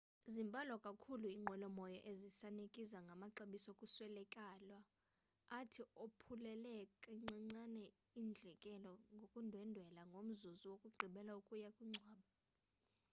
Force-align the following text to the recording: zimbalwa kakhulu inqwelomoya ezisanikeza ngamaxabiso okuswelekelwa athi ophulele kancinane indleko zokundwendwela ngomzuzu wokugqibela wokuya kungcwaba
zimbalwa 0.33 0.77
kakhulu 0.85 1.25
inqwelomoya 1.37 1.99
ezisanikeza 2.11 2.97
ngamaxabiso 3.05 3.67
okuswelekelwa 3.73 4.79
athi 5.59 5.81
ophulele 6.03 6.73
kancinane 7.03 7.85
indleko 8.21 8.69
zokundwendwela 9.19 10.01
ngomzuzu 10.09 10.65
wokugqibela 10.71 11.31
wokuya 11.37 11.69
kungcwaba 11.77 12.29